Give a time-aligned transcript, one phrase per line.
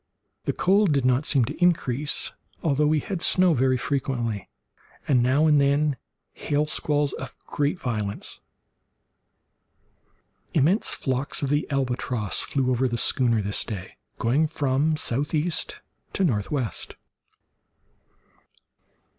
[0.45, 2.31] The cold did not seem to increase,
[2.63, 4.49] although we had snow very frequently,
[5.07, 5.95] and now and then
[6.33, 8.41] hail squalls of great violence.
[10.55, 15.81] Immense flocks of the albatross flew over the schooner this day, going from southeast
[16.13, 16.95] to northwest.